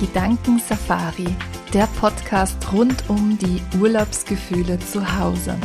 Gedankensafari, 0.00 1.26
der 1.74 1.86
Podcast 2.00 2.72
rund 2.72 3.04
um 3.08 3.36
die 3.36 3.60
Urlaubsgefühle 3.78 4.78
zu 4.78 5.18
Hause. 5.18 5.58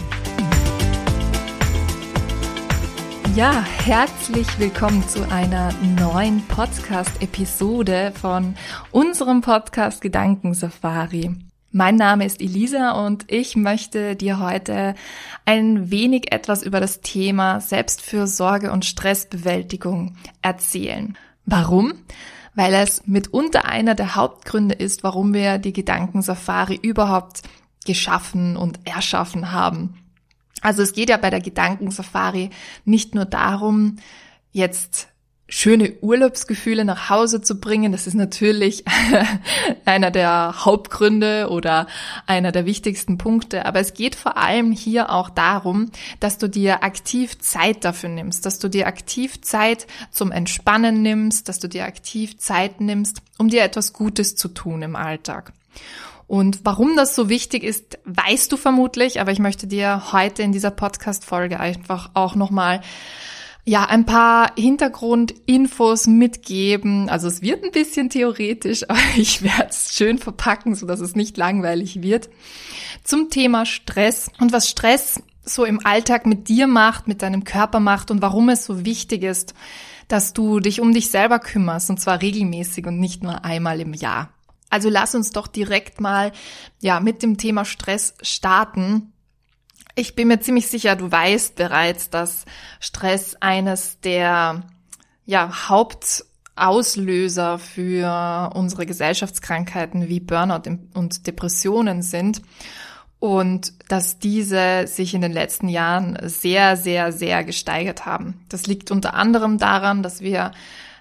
Ja, 3.33 3.63
herzlich 3.63 4.59
willkommen 4.59 5.07
zu 5.07 5.25
einer 5.31 5.71
neuen 5.97 6.45
Podcast-Episode 6.47 8.11
von 8.19 8.55
unserem 8.91 9.39
Podcast 9.39 10.01
Gedankensafari. 10.01 11.33
Mein 11.71 11.95
Name 11.95 12.25
ist 12.25 12.41
Elisa 12.41 13.05
und 13.05 13.31
ich 13.31 13.55
möchte 13.55 14.17
dir 14.17 14.41
heute 14.41 14.95
ein 15.45 15.91
wenig 15.91 16.33
etwas 16.33 16.61
über 16.61 16.81
das 16.81 16.99
Thema 16.99 17.61
Selbstfürsorge 17.61 18.73
und 18.73 18.83
Stressbewältigung 18.83 20.17
erzählen. 20.41 21.17
Warum? 21.45 21.93
Weil 22.55 22.73
es 22.73 23.05
mitunter 23.05 23.65
einer 23.65 23.95
der 23.95 24.15
Hauptgründe 24.15 24.75
ist, 24.75 25.03
warum 25.03 25.33
wir 25.33 25.57
die 25.57 25.73
Gedankensafari 25.73 26.79
überhaupt 26.81 27.41
geschaffen 27.85 28.57
und 28.57 28.79
erschaffen 28.85 29.51
haben. 29.51 29.97
Also 30.61 30.81
es 30.81 30.93
geht 30.93 31.09
ja 31.09 31.17
bei 31.17 31.29
der 31.29 31.41
Gedankensafari 31.41 32.49
nicht 32.85 33.13
nur 33.13 33.25
darum, 33.25 33.97
jetzt 34.51 35.09
schöne 35.47 35.93
Urlaubsgefühle 36.01 36.85
nach 36.85 37.09
Hause 37.09 37.41
zu 37.41 37.59
bringen. 37.59 37.91
Das 37.91 38.07
ist 38.07 38.15
natürlich 38.15 38.83
einer 39.85 40.09
der 40.09 40.65
Hauptgründe 40.65 41.49
oder 41.49 41.87
einer 42.25 42.51
der 42.51 42.65
wichtigsten 42.65 43.17
Punkte. 43.17 43.65
Aber 43.65 43.79
es 43.79 43.93
geht 43.93 44.15
vor 44.15 44.37
allem 44.37 44.71
hier 44.71 45.11
auch 45.11 45.29
darum, 45.29 45.91
dass 46.19 46.39
du 46.39 46.49
dir 46.49 46.83
aktiv 46.83 47.37
Zeit 47.39 47.85
dafür 47.85 48.09
nimmst, 48.09 48.45
dass 48.45 48.57
du 48.57 48.69
dir 48.69 48.87
aktiv 48.87 49.41
Zeit 49.41 49.85
zum 50.11 50.31
Entspannen 50.31 51.03
nimmst, 51.03 51.47
dass 51.47 51.59
du 51.59 51.67
dir 51.67 51.85
aktiv 51.85 52.37
Zeit 52.39 52.81
nimmst, 52.81 53.21
um 53.37 53.49
dir 53.49 53.63
etwas 53.63 53.93
Gutes 53.93 54.35
zu 54.35 54.47
tun 54.47 54.81
im 54.81 54.95
Alltag. 54.95 55.53
Und 56.27 56.61
warum 56.63 56.95
das 56.95 57.13
so 57.13 57.29
wichtig 57.29 57.63
ist, 57.63 57.99
weißt 58.05 58.51
du 58.51 58.57
vermutlich, 58.57 59.21
aber 59.21 59.31
ich 59.31 59.37
möchte 59.37 59.67
dir 59.67 60.11
heute 60.11 60.41
in 60.41 60.51
dieser 60.51 60.71
Podcast-Folge 60.71 61.59
einfach 61.59 62.09
auch 62.15 62.33
nochmal 62.33 62.81
ja, 63.67 63.85
ein 63.85 64.05
paar 64.05 64.51
Hintergrundinfos 64.55 66.05
mitgeben. 66.05 67.09
Also 67.09 67.27
es 67.27 67.41
wird 67.41 67.63
ein 67.63 67.71
bisschen 67.71 68.09
theoretisch, 68.11 68.83
aber 68.89 68.99
ich 69.17 69.41
werde 69.41 69.69
es 69.69 69.95
schön 69.95 70.19
verpacken, 70.19 70.75
so 70.75 70.85
dass 70.85 70.99
es 70.99 71.15
nicht 71.15 71.35
langweilig 71.35 72.01
wird. 72.01 72.29
Zum 73.03 73.29
Thema 73.29 73.65
Stress 73.65 74.29
und 74.39 74.53
was 74.53 74.69
Stress 74.69 75.21
so 75.43 75.65
im 75.65 75.85
Alltag 75.85 76.25
mit 76.25 76.47
dir 76.47 76.67
macht, 76.67 77.07
mit 77.07 77.21
deinem 77.21 77.43
Körper 77.43 77.79
macht 77.79 78.09
und 78.11 78.21
warum 78.21 78.49
es 78.49 78.65
so 78.65 78.85
wichtig 78.85 79.23
ist, 79.23 79.53
dass 80.07 80.33
du 80.33 80.59
dich 80.59 80.81
um 80.81 80.93
dich 80.93 81.09
selber 81.09 81.39
kümmerst 81.39 81.89
und 81.89 81.99
zwar 81.99 82.21
regelmäßig 82.21 82.85
und 82.85 82.99
nicht 82.99 83.23
nur 83.23 83.45
einmal 83.45 83.79
im 83.81 83.93
Jahr. 83.93 84.29
Also 84.69 84.89
lass 84.89 85.15
uns 85.15 85.31
doch 85.31 85.47
direkt 85.47 86.01
mal 86.01 86.31
ja 86.81 86.99
mit 86.99 87.23
dem 87.23 87.37
Thema 87.37 87.65
Stress 87.65 88.15
starten. 88.21 89.13
Ich 89.97 90.13
bin 90.13 90.27
mir 90.27 90.41
ziemlich 90.41 90.67
sicher, 90.67 90.97
du 90.97 91.09
weißt 91.09 91.55
bereits, 91.55 92.09
dass 92.09 92.43
Stress 92.81 93.37
eines 93.39 94.01
der 94.01 94.63
ja, 95.25 95.69
Hauptauslöser 95.69 97.57
für 97.59 98.51
unsere 98.53 98.85
Gesellschaftskrankheiten 98.85 100.09
wie 100.09 100.19
Burnout 100.19 100.69
und 100.93 101.27
Depressionen 101.27 102.01
sind 102.01 102.41
und 103.19 103.71
dass 103.87 104.19
diese 104.19 104.85
sich 104.85 105.13
in 105.13 105.21
den 105.21 105.31
letzten 105.31 105.69
Jahren 105.69 106.17
sehr, 106.23 106.75
sehr, 106.75 107.13
sehr 107.13 107.45
gesteigert 107.45 108.05
haben. 108.05 108.45
Das 108.49 108.67
liegt 108.67 108.91
unter 108.91 109.13
anderem 109.13 109.57
daran, 109.57 110.03
dass 110.03 110.19
wir 110.19 110.51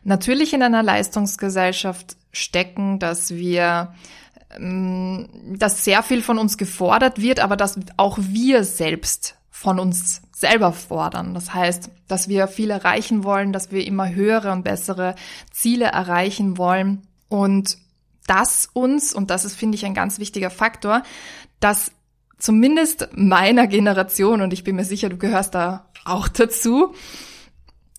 natürlich 0.04 0.54
in 0.54 0.62
einer 0.62 0.84
Leistungsgesellschaft 0.84 2.16
stecken, 2.32 3.00
dass 3.00 3.34
wir 3.34 3.92
dass 4.58 5.84
sehr 5.84 6.02
viel 6.02 6.22
von 6.22 6.38
uns 6.38 6.58
gefordert 6.58 7.20
wird, 7.20 7.40
aber 7.40 7.56
dass 7.56 7.78
auch 7.96 8.18
wir 8.20 8.64
selbst 8.64 9.36
von 9.50 9.78
uns 9.78 10.22
selber 10.32 10.72
fordern. 10.72 11.32
Das 11.32 11.54
heißt, 11.54 11.90
dass 12.08 12.28
wir 12.28 12.48
viel 12.48 12.70
erreichen 12.70 13.24
wollen, 13.24 13.52
dass 13.52 13.70
wir 13.70 13.86
immer 13.86 14.12
höhere 14.12 14.52
und 14.52 14.64
bessere 14.64 15.14
Ziele 15.52 15.86
erreichen 15.86 16.58
wollen 16.58 17.06
und 17.28 17.78
dass 18.26 18.68
uns, 18.72 19.12
und 19.12 19.30
das 19.30 19.44
ist, 19.44 19.54
finde 19.54 19.76
ich, 19.76 19.84
ein 19.86 19.94
ganz 19.94 20.18
wichtiger 20.18 20.50
Faktor, 20.50 21.02
dass 21.60 21.92
zumindest 22.38 23.08
meiner 23.14 23.66
Generation, 23.66 24.42
und 24.42 24.52
ich 24.52 24.64
bin 24.64 24.76
mir 24.76 24.84
sicher, 24.84 25.08
du 25.08 25.16
gehörst 25.16 25.54
da 25.54 25.90
auch 26.04 26.28
dazu, 26.28 26.94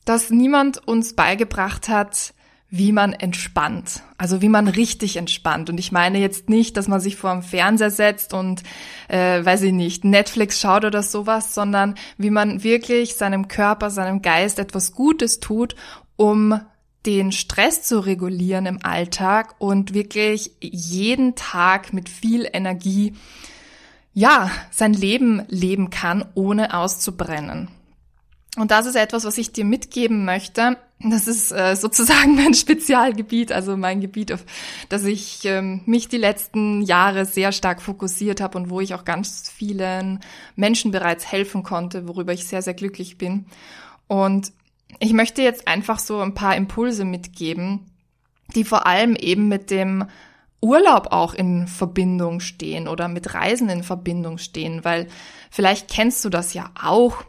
dass 0.03 0.29
niemand 0.29 0.87
uns 0.87 1.15
beigebracht 1.15 1.89
hat, 1.89 2.33
wie 2.69 2.91
man 2.91 3.13
entspannt. 3.13 4.01
Also 4.17 4.41
wie 4.41 4.49
man 4.49 4.67
richtig 4.67 5.17
entspannt. 5.17 5.69
Und 5.69 5.79
ich 5.79 5.91
meine 5.91 6.19
jetzt 6.19 6.49
nicht, 6.49 6.77
dass 6.77 6.87
man 6.87 6.99
sich 6.99 7.15
vor 7.15 7.31
dem 7.31 7.43
Fernseher 7.43 7.91
setzt 7.91 8.33
und, 8.33 8.63
äh, 9.07 9.45
weiß 9.45 9.61
ich 9.63 9.71
nicht, 9.73 10.03
Netflix 10.03 10.59
schaut 10.59 10.83
oder 10.83 11.03
sowas, 11.03 11.53
sondern 11.53 11.95
wie 12.17 12.31
man 12.31 12.63
wirklich 12.63 13.15
seinem 13.15 13.47
Körper, 13.47 13.89
seinem 13.89 14.21
Geist 14.21 14.59
etwas 14.59 14.93
Gutes 14.93 15.39
tut, 15.39 15.75
um 16.15 16.59
den 17.05 17.31
Stress 17.31 17.83
zu 17.83 17.99
regulieren 17.99 18.65
im 18.65 18.79
Alltag 18.83 19.55
und 19.59 19.93
wirklich 19.93 20.51
jeden 20.59 21.35
Tag 21.35 21.93
mit 21.93 22.09
viel 22.09 22.49
Energie, 22.51 23.13
ja, 24.13 24.49
sein 24.71 24.93
Leben 24.93 25.43
leben 25.49 25.91
kann, 25.91 26.25
ohne 26.33 26.73
auszubrennen. 26.73 27.69
Und 28.57 28.71
das 28.71 28.85
ist 28.85 28.95
etwas, 28.95 29.25
was 29.25 29.37
ich 29.37 29.51
dir 29.51 29.65
mitgeben 29.65 30.23
möchte. 30.23 30.77
Das 30.99 31.27
ist 31.27 31.51
äh, 31.51 31.75
sozusagen 31.75 32.35
mein 32.41 32.53
Spezialgebiet, 32.53 33.51
also 33.51 33.75
mein 33.75 33.99
Gebiet, 33.99 34.31
auf 34.31 34.45
das 34.89 35.03
ich 35.03 35.43
ähm, 35.43 35.81
mich 35.85 36.07
die 36.07 36.17
letzten 36.17 36.81
Jahre 36.81 37.25
sehr 37.25 37.51
stark 37.51 37.81
fokussiert 37.81 38.39
habe 38.39 38.57
und 38.57 38.69
wo 38.69 38.79
ich 38.79 38.93
auch 38.93 39.03
ganz 39.03 39.49
vielen 39.49 40.21
Menschen 40.55 40.91
bereits 40.91 41.31
helfen 41.31 41.63
konnte, 41.63 42.07
worüber 42.07 42.33
ich 42.33 42.45
sehr, 42.45 42.61
sehr 42.61 42.73
glücklich 42.73 43.17
bin. 43.17 43.45
Und 44.07 44.53
ich 44.99 45.13
möchte 45.13 45.41
jetzt 45.41 45.67
einfach 45.67 45.99
so 45.99 46.19
ein 46.19 46.33
paar 46.33 46.55
Impulse 46.55 47.03
mitgeben, 47.03 47.91
die 48.55 48.63
vor 48.63 48.87
allem 48.87 49.15
eben 49.15 49.47
mit 49.49 49.71
dem 49.71 50.05
Urlaub 50.61 51.07
auch 51.11 51.33
in 51.33 51.67
Verbindung 51.67 52.39
stehen 52.39 52.87
oder 52.87 53.07
mit 53.07 53.33
Reisen 53.33 53.69
in 53.69 53.83
Verbindung 53.83 54.37
stehen, 54.37 54.83
weil 54.83 55.07
vielleicht 55.51 55.89
kennst 55.89 56.23
du 56.23 56.29
das 56.29 56.53
ja 56.53 56.71
auch 56.81 57.23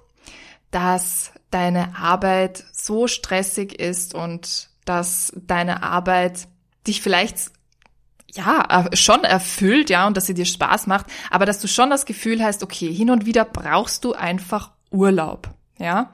dass 0.70 1.32
deine 1.50 1.96
Arbeit 1.96 2.64
so 2.72 3.06
stressig 3.06 3.80
ist 3.80 4.14
und 4.14 4.70
dass 4.84 5.32
deine 5.34 5.82
Arbeit 5.82 6.48
dich 6.86 7.02
vielleicht 7.02 7.50
ja, 8.32 8.88
schon 8.92 9.24
erfüllt, 9.24 9.88
ja, 9.90 10.06
und 10.06 10.16
dass 10.16 10.26
sie 10.26 10.34
dir 10.34 10.44
Spaß 10.44 10.86
macht, 10.86 11.06
aber 11.30 11.46
dass 11.46 11.60
du 11.60 11.68
schon 11.68 11.90
das 11.90 12.04
Gefühl 12.04 12.42
hast, 12.42 12.62
okay, 12.62 12.92
hin 12.92 13.10
und 13.10 13.24
wieder 13.24 13.44
brauchst 13.44 14.04
du 14.04 14.12
einfach 14.12 14.72
Urlaub, 14.90 15.48
ja. 15.78 16.12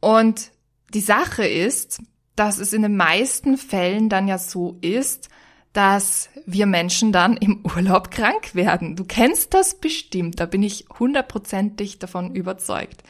Und 0.00 0.50
die 0.92 1.00
Sache 1.00 1.46
ist, 1.46 2.02
dass 2.34 2.58
es 2.58 2.72
in 2.72 2.82
den 2.82 2.96
meisten 2.96 3.58
Fällen 3.58 4.08
dann 4.08 4.26
ja 4.26 4.38
so 4.38 4.78
ist, 4.80 5.28
dass 5.72 6.28
wir 6.46 6.66
Menschen 6.66 7.12
dann 7.12 7.36
im 7.36 7.64
Urlaub 7.64 8.10
krank 8.10 8.54
werden. 8.54 8.96
Du 8.96 9.04
kennst 9.04 9.54
das 9.54 9.76
bestimmt, 9.76 10.40
da 10.40 10.46
bin 10.46 10.62
ich 10.62 10.86
hundertprozentig 10.98 11.98
davon 11.98 12.34
überzeugt. 12.34 13.02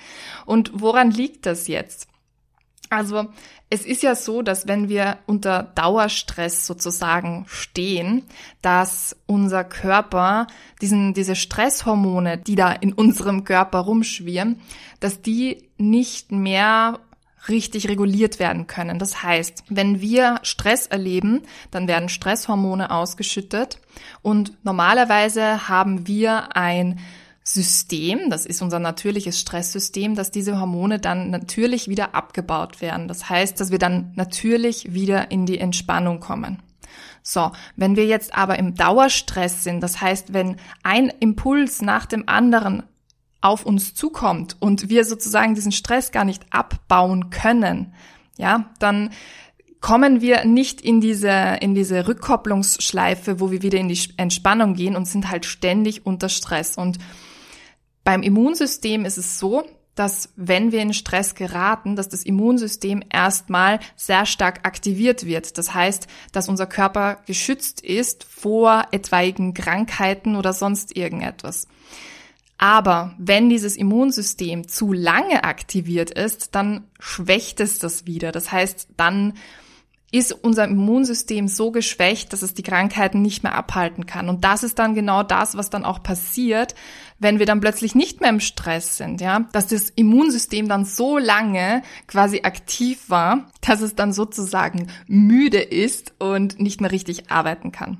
Und 0.47 0.71
woran 0.75 1.11
liegt 1.11 1.47
das 1.47 1.69
jetzt? 1.69 2.07
Also 2.91 3.29
es 3.71 3.87
ist 3.87 4.03
ja 4.03 4.17
so, 4.17 4.43
dass 4.43 4.67
wenn 4.67 4.89
wir 4.89 5.19
unter 5.27 5.63
Dauerstress 5.63 6.67
sozusagen 6.67 7.47
stehen, 7.49 8.25
dass 8.63 9.17
unser 9.27 9.63
Körper 9.63 10.49
diesen, 10.83 11.15
diese 11.15 11.37
Stresshormone, 11.37 12.37
die 12.37 12.57
da 12.57 12.73
in 12.73 12.93
unserem 12.93 13.45
Körper 13.45 13.79
rumschwirren, 13.79 14.61
dass 14.99 15.23
die 15.23 15.69
nicht 15.79 16.33
mehr 16.33 16.99
richtig 17.49 17.89
reguliert 17.89 18.39
werden 18.39 18.67
können. 18.67 18.99
Das 18.99 19.23
heißt, 19.23 19.65
wenn 19.69 20.01
wir 20.01 20.41
Stress 20.43 20.87
erleben, 20.87 21.43
dann 21.71 21.89
werden 21.89 22.09
Stresshormone 22.09 22.91
ausgeschüttet 22.91 23.79
und 24.23 24.53
normalerweise 24.65 25.69
haben 25.69 26.07
wir 26.07 26.57
ein 26.57 27.01
System, 27.43 28.31
das 28.31 28.47
ist 28.47 28.63
unser 28.63 28.79
natürliches 28.79 29.41
Stresssystem, 29.41 30.15
dass 30.15 30.31
diese 30.31 30.61
Hormone 30.61 31.01
dann 31.01 31.31
natürlich 31.31 31.89
wieder 31.89 32.15
abgebaut 32.15 32.81
werden. 32.81 33.09
Das 33.09 33.29
heißt, 33.29 33.59
dass 33.59 33.71
wir 33.71 33.79
dann 33.79 34.13
natürlich 34.15 34.93
wieder 34.93 35.31
in 35.31 35.47
die 35.47 35.59
Entspannung 35.59 36.21
kommen. 36.21 36.63
So, 37.23 37.51
wenn 37.77 37.97
wir 37.97 38.07
jetzt 38.07 38.35
aber 38.35 38.59
im 38.59 38.75
Dauerstress 38.75 39.65
sind, 39.65 39.81
das 39.83 40.01
heißt, 40.01 40.33
wenn 40.33 40.57
ein 40.83 41.09
Impuls 41.21 41.83
nach 41.83 42.07
dem 42.07 42.29
anderen 42.29 42.83
auf 43.41 43.65
uns 43.65 43.95
zukommt 43.95 44.57
und 44.61 44.89
wir 44.89 45.05
sozusagen 45.05 45.55
diesen 45.55 45.73
Stress 45.73 46.13
gar 46.13 46.25
nicht 46.25 46.45
abbauen 46.51 47.31
können, 47.31 47.95
ja, 48.37 48.71
dann 48.79 49.11
kommen 49.81 50.21
wir 50.21 50.45
nicht 50.45 50.81
in 50.81 51.01
diese, 51.01 51.59
in 51.61 51.75
diese 51.75 52.07
Rückkopplungsschleife, 52.07 53.41
wo 53.41 53.51
wir 53.51 53.63
wieder 53.63 53.79
in 53.79 53.89
die 53.89 53.99
Entspannung 54.17 54.75
gehen 54.75 54.97
und 54.97 55.07
sind 55.07 55.31
halt 55.31 55.47
ständig 55.47 56.05
unter 56.05 56.29
Stress. 56.29 56.77
Und 56.77 56.99
beim 58.05 58.23
Immunsystem 58.23 59.05
ist 59.05 59.19
es 59.19 59.39
so, 59.39 59.65
dass 59.95 60.31
wenn 60.37 60.73
wir 60.73 60.81
in 60.81 60.95
Stress 60.95 61.35
geraten, 61.35 61.97
dass 61.97 62.09
das 62.09 62.23
Immunsystem 62.23 63.03
erstmal 63.11 63.81
sehr 63.97 64.25
stark 64.25 64.67
aktiviert 64.67 65.27
wird. 65.27 65.59
Das 65.59 65.75
heißt, 65.75 66.07
dass 66.33 66.49
unser 66.49 66.67
Körper 66.67 67.19
geschützt 67.27 67.81
ist 67.81 68.25
vor 68.25 68.85
etwaigen 68.93 69.53
Krankheiten 69.53 70.37
oder 70.37 70.53
sonst 70.53 70.97
irgendetwas. 70.97 71.67
Aber 72.63 73.15
wenn 73.17 73.49
dieses 73.49 73.75
Immunsystem 73.75 74.69
zu 74.69 74.93
lange 74.93 75.45
aktiviert 75.45 76.11
ist, 76.11 76.55
dann 76.55 76.85
schwächt 76.99 77.59
es 77.59 77.79
das 77.79 78.05
wieder. 78.05 78.33
Das 78.33 78.53
heißt, 78.53 78.89
dann 78.99 79.33
ist 80.13 80.33
unser 80.33 80.65
Immunsystem 80.65 81.47
so 81.47 81.71
geschwächt, 81.71 82.33
dass 82.33 82.43
es 82.43 82.55
die 82.55 82.65
Krankheiten 82.65 83.23
nicht 83.23 83.45
mehr 83.45 83.55
abhalten 83.55 84.07
kann. 84.07 84.29
Und 84.29 84.45
das 84.45 84.65
ist 84.65 84.79
dann 84.79 84.95
genau 84.95 85.23
das, 85.23 85.57
was 85.57 85.71
dann 85.71 85.85
auch 85.85 86.03
passiert, 86.03 86.75
wenn 87.21 87.39
wir 87.39 87.47
dann 87.47 87.61
plötzlich 87.61 87.95
nicht 87.95 88.21
mehr 88.21 88.31
im 88.31 88.41
Stress 88.41 88.97
sind, 88.97 89.21
ja, 89.21 89.47
dass 89.53 89.69
das 89.69 89.91
Immunsystem 89.91 90.69
dann 90.69 90.85
so 90.85 91.19
lange 91.19 91.83
quasi 92.09 92.41
aktiv 92.43 93.09
war, 93.09 93.51
dass 93.61 93.83
es 93.83 93.95
dann 93.95 94.13
sozusagen 94.13 94.89
müde 95.07 95.61
ist 95.61 96.15
und 96.19 96.59
nicht 96.59 96.81
mehr 96.81 96.91
richtig 96.91 97.31
arbeiten 97.31 97.71
kann. 97.71 97.99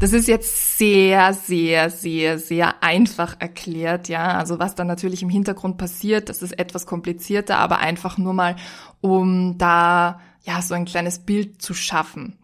Das 0.00 0.12
ist 0.12 0.28
jetzt 0.28 0.78
sehr, 0.78 1.32
sehr, 1.32 1.90
sehr, 1.90 2.38
sehr 2.38 2.82
einfach 2.82 3.36
erklärt, 3.38 4.08
ja. 4.08 4.38
Also 4.38 4.58
was 4.58 4.74
dann 4.74 4.86
natürlich 4.86 5.22
im 5.22 5.28
Hintergrund 5.28 5.78
passiert, 5.78 6.28
das 6.28 6.42
ist 6.42 6.58
etwas 6.58 6.86
komplizierter, 6.86 7.58
aber 7.58 7.78
einfach 7.78 8.18
nur 8.18 8.32
mal, 8.32 8.56
um 9.00 9.58
da 9.58 10.20
ja, 10.42 10.62
so 10.62 10.74
ein 10.74 10.84
kleines 10.84 11.20
Bild 11.20 11.62
zu 11.62 11.74
schaffen. 11.74 12.38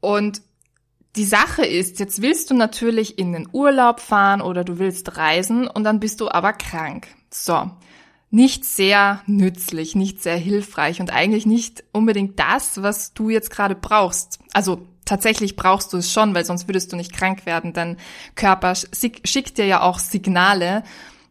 Und 0.00 0.42
die 1.16 1.24
Sache 1.24 1.64
ist, 1.64 2.00
jetzt 2.00 2.22
willst 2.22 2.50
du 2.50 2.54
natürlich 2.54 3.18
in 3.18 3.32
den 3.32 3.48
Urlaub 3.52 4.00
fahren 4.00 4.40
oder 4.40 4.64
du 4.64 4.78
willst 4.78 5.16
reisen 5.16 5.68
und 5.68 5.84
dann 5.84 6.00
bist 6.00 6.20
du 6.20 6.28
aber 6.28 6.52
krank. 6.52 7.06
So. 7.30 7.70
Nicht 8.30 8.64
sehr 8.64 9.22
nützlich, 9.26 9.94
nicht 9.94 10.20
sehr 10.20 10.36
hilfreich 10.36 11.00
und 11.00 11.12
eigentlich 11.12 11.46
nicht 11.46 11.84
unbedingt 11.92 12.40
das, 12.40 12.82
was 12.82 13.14
du 13.14 13.30
jetzt 13.30 13.50
gerade 13.50 13.76
brauchst. 13.76 14.40
Also 14.52 14.88
tatsächlich 15.04 15.54
brauchst 15.54 15.92
du 15.92 15.98
es 15.98 16.12
schon, 16.12 16.34
weil 16.34 16.44
sonst 16.44 16.66
würdest 16.66 16.90
du 16.90 16.96
nicht 16.96 17.12
krank 17.12 17.46
werden. 17.46 17.72
Dein 17.72 17.96
Körper 18.34 18.74
schickt 18.74 19.56
dir 19.56 19.66
ja 19.66 19.82
auch 19.82 20.00
Signale, 20.00 20.82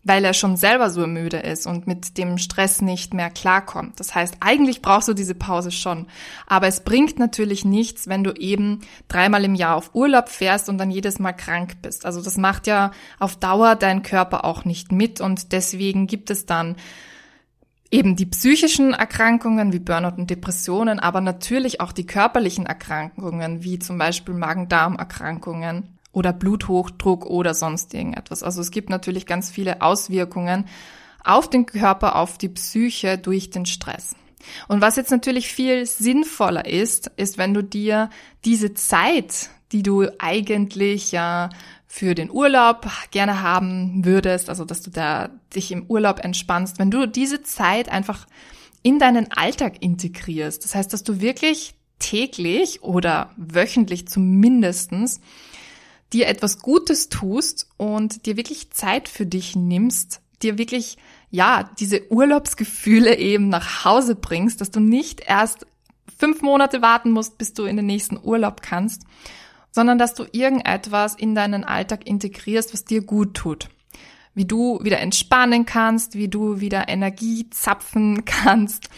weil 0.03 0.25
er 0.25 0.33
schon 0.33 0.57
selber 0.57 0.89
so 0.89 1.07
müde 1.07 1.38
ist 1.38 1.65
und 1.65 1.88
mit 1.88 2.17
dem 2.17 2.38
Stress 2.38 2.81
nicht 2.81 3.13
mehr 3.13 3.29
klarkommt. 3.29 4.00
Das 4.00 4.13
heißt, 4.13 4.35
eigentlich 4.41 4.81
brauchst 4.81 5.07
du 5.07 5.13
diese 5.13 5.35
Pause 5.35 5.71
schon. 5.71 6.07
Aber 6.45 6.67
es 6.67 6.83
bringt 6.83 7.19
natürlich 7.19 7.63
nichts, 7.63 8.07
wenn 8.07 8.23
du 8.23 8.31
eben 8.33 8.81
dreimal 9.07 9.45
im 9.45 9.55
Jahr 9.55 9.75
auf 9.75 9.95
Urlaub 9.95 10.27
fährst 10.29 10.67
und 10.67 10.77
dann 10.77 10.91
jedes 10.91 11.19
Mal 11.19 11.33
krank 11.33 11.81
bist. 11.81 12.05
Also 12.05 12.21
das 12.21 12.38
macht 12.38 12.67
ja 12.67 12.91
auf 13.19 13.38
Dauer 13.38 13.75
dein 13.75 14.03
Körper 14.03 14.44
auch 14.44 14.65
nicht 14.65 14.91
mit 14.91 15.21
und 15.21 15.53
deswegen 15.53 16.07
gibt 16.07 16.29
es 16.29 16.45
dann 16.45 16.75
eben 17.89 18.15
die 18.15 18.25
psychischen 18.25 18.94
Erkrankungen 18.94 19.71
wie 19.71 19.79
Burnout 19.79 20.17
und 20.17 20.29
Depressionen, 20.29 20.99
aber 20.99 21.21
natürlich 21.21 21.79
auch 21.79 21.91
die 21.91 22.07
körperlichen 22.07 22.65
Erkrankungen 22.65 23.63
wie 23.63 23.77
zum 23.77 23.99
Beispiel 23.99 24.33
Magen-Darm-Erkrankungen 24.33 25.93
oder 26.13 26.31
Bluthochdruck 26.31 27.25
oder 27.25 27.54
sonst 27.54 27.94
irgendetwas. 27.94 28.44
Also 28.44 28.62
es 28.62 28.71
gibt 28.71 28.89
natürlich 28.89 29.25
ganz 29.25 29.51
viele 29.51 29.81
Auswirkungen 29.81 30.65
auf 31.24 31.50
den 31.50 31.65
Körper, 31.65 32.15
auf 32.15 32.38
die 32.38 32.50
Psyche 32.50 33.18
durch 33.18 33.50
den 33.50 33.65
Stress. 33.65 34.15
Und 34.68 34.81
was 34.81 34.95
jetzt 34.95 35.12
natürlich 35.12 35.48
viel 35.48 35.86
sinnvoller 35.86 36.65
ist, 36.65 37.12
ist, 37.18 37.38
wenn 37.38 37.54
du 37.54 37.63
dir 37.63 38.10
diese 38.45 38.74
Zeit, 38.74 39.50
die 39.71 39.83
du 39.83 40.07
eigentlich 40.19 41.12
ja 41.12 41.50
für 41.88 42.16
den 42.16 42.30
Urlaub 42.30 42.88
gerne 43.12 43.42
haben 43.42 44.04
würdest, 44.04 44.50
also 44.50 44.66
dass 44.66 44.81
du 44.81 44.92
da 44.92 45.30
dich 45.56 45.71
im 45.71 45.86
Urlaub 45.88 46.24
entspannst, 46.24 46.80
wenn 46.80 46.92
du 46.92 47.07
diese 47.07 47.44
Zeit 47.44 47.89
einfach 47.89 48.27
in 48.81 49.00
deinen 49.00 49.31
Alltag 49.31 49.81
integrierst. 49.81 50.63
Das 50.63 50.75
heißt, 50.75 50.92
dass 50.92 51.04
du 51.04 51.21
wirklich 51.21 51.75
täglich 52.00 52.83
oder 52.83 53.31
wöchentlich 53.38 54.07
zumindestens 54.07 55.21
dir 56.13 56.27
etwas 56.27 56.60
Gutes 56.60 57.10
tust 57.10 57.68
und 57.77 58.25
dir 58.25 58.38
wirklich 58.38 58.71
Zeit 58.71 59.10
für 59.10 59.25
dich 59.25 59.56
nimmst, 59.56 60.21
dir 60.44 60.57
wirklich, 60.57 60.98
ja, 61.31 61.69
diese 61.80 62.12
Urlaubsgefühle 62.12 63.18
eben 63.18 63.50
nach 63.50 63.83
Hause 63.83 64.15
bringst, 64.15 64.62
dass 64.62 64.71
du 64.71 64.80
nicht 64.80 65.21
erst 65.21 65.65
fünf 66.18 66.42
Monate 66.42 66.81
warten 66.81 67.12
musst, 67.12 67.38
bis 67.38 67.54
du 67.54 67.63
in 67.63 67.75
den 67.75 67.88
nächsten 67.88 68.19
Urlaub 68.21 68.62
kannst, 68.62 69.04
sondern 69.71 69.98
dass 69.98 70.13
du 70.13 70.25
irgendetwas 70.31 71.15
in 71.15 71.33
deinen 71.33 71.63
Alltag 71.63 72.06
integrierst, 72.07 72.74
was 72.74 72.86
dir 72.86 73.01
gut 73.01 73.33
tut. 73.33 73.69
Wie 74.36 74.45
du 74.45 74.80
wieder 74.83 75.00
entspannen 75.00 75.66
kannst, 75.66 76.16
wie 76.16 76.27
du 76.27 76.59
wieder 76.59 76.88
Energie 76.89 77.50
zapfen 77.50 78.25
kannst 78.25 78.89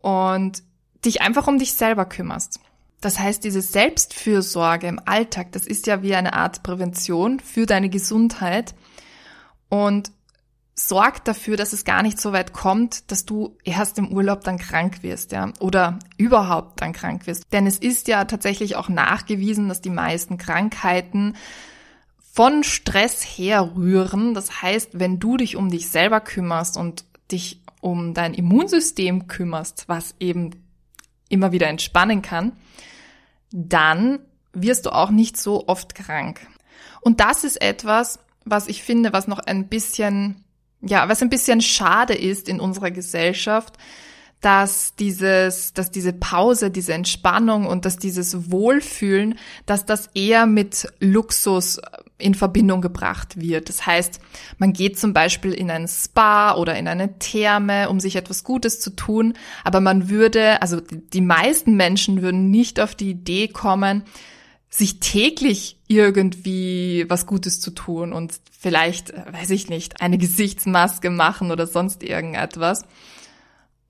und 0.00 0.62
dich 1.04 1.20
einfach 1.20 1.48
um 1.48 1.58
dich 1.58 1.74
selber 1.74 2.04
kümmerst. 2.04 2.60
Das 3.04 3.18
heißt, 3.18 3.44
diese 3.44 3.60
Selbstfürsorge 3.60 4.86
im 4.86 4.98
Alltag, 5.04 5.52
das 5.52 5.66
ist 5.66 5.86
ja 5.86 6.02
wie 6.02 6.14
eine 6.14 6.32
Art 6.32 6.62
Prävention 6.62 7.38
für 7.38 7.66
deine 7.66 7.90
Gesundheit 7.90 8.74
und 9.68 10.10
sorgt 10.74 11.28
dafür, 11.28 11.58
dass 11.58 11.74
es 11.74 11.84
gar 11.84 12.02
nicht 12.02 12.18
so 12.18 12.32
weit 12.32 12.54
kommt, 12.54 13.10
dass 13.12 13.26
du 13.26 13.58
erst 13.62 13.98
im 13.98 14.10
Urlaub 14.10 14.40
dann 14.40 14.56
krank 14.56 15.02
wirst, 15.02 15.32
ja, 15.32 15.52
oder 15.60 15.98
überhaupt 16.16 16.80
dann 16.80 16.94
krank 16.94 17.26
wirst. 17.26 17.44
Denn 17.52 17.66
es 17.66 17.76
ist 17.76 18.08
ja 18.08 18.24
tatsächlich 18.24 18.76
auch 18.76 18.88
nachgewiesen, 18.88 19.68
dass 19.68 19.82
die 19.82 19.90
meisten 19.90 20.38
Krankheiten 20.38 21.36
von 22.32 22.64
Stress 22.64 23.22
herrühren. 23.22 24.32
Das 24.32 24.62
heißt, 24.62 24.98
wenn 24.98 25.20
du 25.20 25.36
dich 25.36 25.56
um 25.56 25.70
dich 25.70 25.90
selber 25.90 26.20
kümmerst 26.20 26.78
und 26.78 27.04
dich 27.30 27.60
um 27.82 28.14
dein 28.14 28.32
Immunsystem 28.32 29.26
kümmerst, 29.26 29.84
was 29.88 30.14
eben 30.20 30.52
immer 31.28 31.52
wieder 31.52 31.68
entspannen 31.68 32.22
kann, 32.22 32.52
dann 33.56 34.18
wirst 34.52 34.84
du 34.84 34.90
auch 34.90 35.10
nicht 35.10 35.36
so 35.36 35.68
oft 35.68 35.94
krank. 35.94 36.40
Und 37.00 37.20
das 37.20 37.44
ist 37.44 37.62
etwas, 37.62 38.18
was 38.44 38.66
ich 38.66 38.82
finde, 38.82 39.12
was 39.12 39.28
noch 39.28 39.38
ein 39.38 39.68
bisschen, 39.68 40.44
ja, 40.82 41.08
was 41.08 41.22
ein 41.22 41.30
bisschen 41.30 41.60
schade 41.60 42.14
ist 42.14 42.48
in 42.48 42.58
unserer 42.58 42.90
Gesellschaft, 42.90 43.78
dass 44.40 44.96
dieses, 44.96 45.72
dass 45.72 45.92
diese 45.92 46.12
Pause, 46.12 46.70
diese 46.70 46.94
Entspannung 46.94 47.66
und 47.66 47.84
dass 47.84 47.96
dieses 47.96 48.50
Wohlfühlen, 48.50 49.38
dass 49.66 49.86
das 49.86 50.10
eher 50.14 50.46
mit 50.46 50.88
Luxus 50.98 51.80
in 52.16 52.34
Verbindung 52.34 52.80
gebracht 52.80 53.40
wird. 53.40 53.68
Das 53.68 53.86
heißt, 53.86 54.20
man 54.58 54.72
geht 54.72 54.98
zum 54.98 55.12
Beispiel 55.12 55.52
in 55.52 55.70
ein 55.70 55.88
Spa 55.88 56.54
oder 56.54 56.76
in 56.76 56.86
eine 56.86 57.18
Therme, 57.18 57.88
um 57.88 57.98
sich 57.98 58.16
etwas 58.16 58.44
Gutes 58.44 58.80
zu 58.80 58.90
tun, 58.90 59.34
aber 59.64 59.80
man 59.80 60.08
würde, 60.08 60.62
also 60.62 60.80
die 60.80 61.20
meisten 61.20 61.76
Menschen 61.76 62.22
würden 62.22 62.50
nicht 62.50 62.78
auf 62.78 62.94
die 62.94 63.10
Idee 63.10 63.48
kommen, 63.48 64.04
sich 64.70 64.98
täglich 64.98 65.78
irgendwie 65.86 67.04
was 67.08 67.26
Gutes 67.26 67.60
zu 67.60 67.70
tun 67.70 68.12
und 68.12 68.40
vielleicht, 68.58 69.12
weiß 69.32 69.50
ich 69.50 69.68
nicht, 69.68 70.00
eine 70.00 70.18
Gesichtsmaske 70.18 71.10
machen 71.10 71.52
oder 71.52 71.66
sonst 71.66 72.02
irgendetwas. 72.02 72.84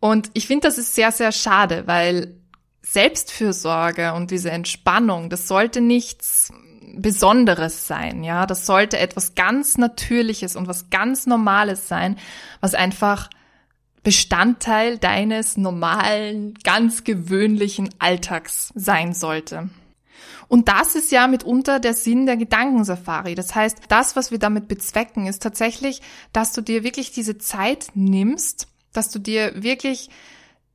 Und 0.00 0.30
ich 0.34 0.46
finde, 0.46 0.68
das 0.68 0.76
ist 0.76 0.94
sehr, 0.94 1.10
sehr 1.12 1.32
schade, 1.32 1.84
weil 1.86 2.36
Selbstfürsorge 2.82 4.12
und 4.12 4.30
diese 4.30 4.50
Entspannung, 4.50 5.30
das 5.30 5.48
sollte 5.48 5.80
nichts 5.80 6.52
Besonderes 7.00 7.86
sein, 7.86 8.24
ja. 8.24 8.46
Das 8.46 8.66
sollte 8.66 8.98
etwas 8.98 9.34
ganz 9.34 9.78
Natürliches 9.78 10.56
und 10.56 10.68
was 10.68 10.90
ganz 10.90 11.26
Normales 11.26 11.88
sein, 11.88 12.16
was 12.60 12.74
einfach 12.74 13.30
Bestandteil 14.02 14.98
deines 14.98 15.56
normalen, 15.56 16.54
ganz 16.62 17.04
gewöhnlichen 17.04 17.88
Alltags 17.98 18.70
sein 18.74 19.14
sollte. 19.14 19.70
Und 20.46 20.68
das 20.68 20.94
ist 20.94 21.10
ja 21.10 21.26
mitunter 21.26 21.80
der 21.80 21.94
Sinn 21.94 22.26
der 22.26 22.36
Gedankensafari. 22.36 23.34
Das 23.34 23.54
heißt, 23.54 23.78
das, 23.88 24.14
was 24.14 24.30
wir 24.30 24.38
damit 24.38 24.68
bezwecken, 24.68 25.26
ist 25.26 25.42
tatsächlich, 25.42 26.02
dass 26.32 26.52
du 26.52 26.60
dir 26.60 26.84
wirklich 26.84 27.12
diese 27.12 27.38
Zeit 27.38 27.88
nimmst, 27.94 28.68
dass 28.92 29.10
du 29.10 29.18
dir 29.18 29.62
wirklich 29.62 30.10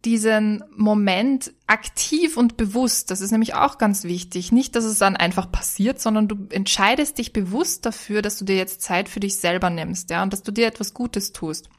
diesen 0.06 0.64
Moment 0.76 1.52
aktiv 1.68 2.38
und 2.38 2.56
bewusst, 2.56 3.12
das 3.12 3.20
ist 3.20 3.32
nämlich 3.32 3.54
auch 3.54 3.78
ganz 3.78 4.06
wichtig, 4.06 4.52
nicht, 4.52 4.76
dass 4.76 4.86
es 4.86 4.98
dann 4.98 5.18
einfach 5.18 5.52
passiert, 5.52 6.00
sondern 6.00 6.30
du 6.30 6.48
entscheidest 6.50 7.18
dich 7.18 7.34
bewusst 7.34 7.86
dafür, 7.86 8.22
dass 8.22 8.38
du 8.38 8.46
dir 8.46 8.56
jetzt 8.56 8.82
Zeit 8.82 9.10
für 9.10 9.20
dich 9.20 9.36
selber 9.38 9.70
nimmst, 9.70 10.10
ja, 10.10 10.24
und 10.24 10.32
dass 10.32 10.42
du 10.42 10.52
dir 10.52 10.68
etwas 10.68 10.94
Gutes 10.94 11.34
tust. 11.34 11.70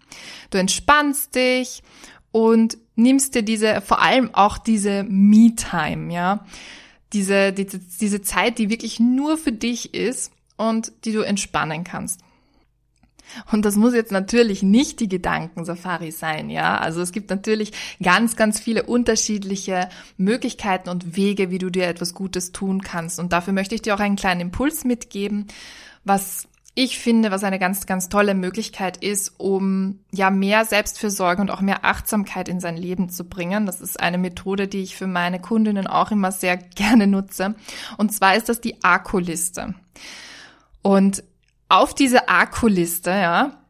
Du 0.50 0.58
entspannst 0.58 1.34
dich 1.34 1.82
und 2.30 2.76
nimmst 2.94 3.34
dir 3.34 3.42
diese, 3.42 3.80
vor 3.80 4.02
allem 4.02 4.34
auch 4.34 4.58
diese 4.58 5.02
Me-Time, 5.04 6.12
ja, 6.12 6.44
diese, 7.14 7.52
diese, 7.52 7.78
diese 7.78 8.20
Zeit, 8.20 8.58
die 8.58 8.68
wirklich 8.68 9.00
nur 9.00 9.38
für 9.38 9.52
dich 9.52 9.94
ist 9.94 10.30
und 10.56 10.92
die 11.04 11.12
du 11.12 11.22
entspannen 11.22 11.84
kannst. 11.84 12.20
Und 13.52 13.64
das 13.64 13.76
muss 13.76 13.94
jetzt 13.94 14.12
natürlich 14.12 14.62
nicht 14.62 15.00
die 15.00 15.08
Gedankensafari 15.08 16.10
sein, 16.10 16.50
ja. 16.50 16.78
Also 16.78 17.00
es 17.00 17.12
gibt 17.12 17.30
natürlich 17.30 17.72
ganz, 18.02 18.36
ganz 18.36 18.60
viele 18.60 18.84
unterschiedliche 18.84 19.88
Möglichkeiten 20.16 20.88
und 20.88 21.16
Wege, 21.16 21.50
wie 21.50 21.58
du 21.58 21.70
dir 21.70 21.86
etwas 21.86 22.14
Gutes 22.14 22.52
tun 22.52 22.82
kannst. 22.82 23.18
Und 23.18 23.32
dafür 23.32 23.52
möchte 23.52 23.74
ich 23.74 23.82
dir 23.82 23.94
auch 23.94 24.00
einen 24.00 24.16
kleinen 24.16 24.40
Impuls 24.40 24.84
mitgeben, 24.84 25.46
was 26.04 26.48
ich 26.74 26.98
finde, 26.98 27.30
was 27.30 27.44
eine 27.44 27.58
ganz, 27.58 27.86
ganz 27.86 28.08
tolle 28.08 28.34
Möglichkeit 28.34 28.96
ist, 28.96 29.34
um 29.38 29.98
ja 30.12 30.30
mehr 30.30 30.64
Selbstfürsorge 30.64 31.42
und 31.42 31.50
auch 31.50 31.60
mehr 31.60 31.84
Achtsamkeit 31.84 32.48
in 32.48 32.60
sein 32.60 32.76
Leben 32.76 33.10
zu 33.10 33.24
bringen. 33.24 33.66
Das 33.66 33.80
ist 33.80 34.00
eine 34.00 34.18
Methode, 34.18 34.68
die 34.68 34.82
ich 34.82 34.96
für 34.96 35.08
meine 35.08 35.40
Kundinnen 35.40 35.86
auch 35.86 36.10
immer 36.10 36.32
sehr 36.32 36.56
gerne 36.56 37.06
nutze. 37.06 37.54
Und 37.98 38.12
zwar 38.12 38.36
ist 38.36 38.48
das 38.48 38.60
die 38.60 38.82
Akkuliste. 38.84 39.74
Und 40.82 41.24
auf 41.70 41.94
diese 41.94 42.28
Akkuliste, 42.28 43.10
ja, 43.10 43.64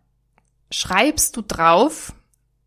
schreibst 0.71 1.37
du 1.37 1.43
drauf, 1.43 2.13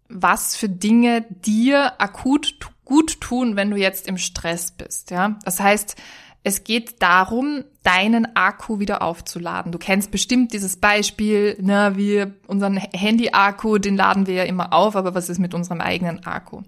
was 0.09 0.55
für 0.55 0.69
Dinge 0.69 1.25
dir 1.29 1.99
akut 1.99 2.57
gut 2.85 3.21
tun, 3.21 3.55
wenn 3.55 3.71
du 3.71 3.77
jetzt 3.77 4.07
im 4.07 4.17
Stress 4.17 4.71
bist, 4.71 5.11
ja. 5.11 5.37
Das 5.45 5.59
heißt, 5.59 5.95
es 6.43 6.65
geht 6.65 7.01
darum, 7.01 7.63
deinen 7.83 8.35
Akku 8.35 8.79
wieder 8.79 9.01
aufzuladen. 9.01 9.71
Du 9.71 9.77
kennst 9.77 10.11
bestimmt 10.11 10.51
dieses 10.51 10.77
Beispiel, 10.77 11.57
ne, 11.61 11.93
wir, 11.95 12.33
unseren 12.47 12.75
Handy-Akku, 12.75 13.77
den 13.77 13.95
laden 13.95 14.27
wir 14.27 14.35
ja 14.35 14.43
immer 14.43 14.73
auf, 14.73 14.95
aber 14.97 15.15
was 15.15 15.29
ist 15.29 15.39
mit 15.39 15.53
unserem 15.53 15.79
eigenen 15.79 16.25
Akku? 16.25 16.63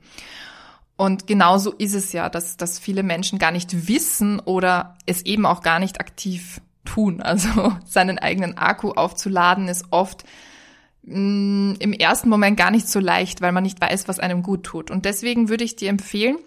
Und 0.98 1.28
genauso 1.28 1.74
ist 1.74 1.94
es 1.94 2.14
ja, 2.14 2.30
dass, 2.30 2.56
dass 2.56 2.80
viele 2.80 3.04
Menschen 3.04 3.38
gar 3.38 3.52
nicht 3.52 3.90
wissen 3.90 4.40
oder 4.40 4.98
es 5.06 5.24
eben 5.24 5.46
auch 5.46 5.62
gar 5.62 5.80
nicht 5.80 6.00
aktiv 6.00 6.62
tun. 6.86 7.22
Also 7.22 7.50
seinen 7.86 8.20
eigenen 8.20 8.58
Akku 8.58 8.92
aufzuladen 8.92 9.68
ist 9.68 9.86
oft 9.92 10.24
mh, 11.04 11.20
mm, 11.20 11.76
im 11.80 11.94
ersten 11.94 12.30
Moment 12.30 12.58
gar 12.58 12.72
nicht 12.72 12.88
so 12.88 13.00
leicht, 13.00 13.42
weil 13.42 13.52
man 13.52 13.64
nicht 13.64 13.82
weiß, 13.82 14.08
was 14.08 14.20
einem 14.20 14.44
gut 14.44 14.64
tut. 14.64 14.92
Und 14.92 15.06
deswegen 15.06 15.50
würde 15.50 15.64
ich 15.64 15.76
dir 15.76 15.90
empfehlen, 15.90 16.38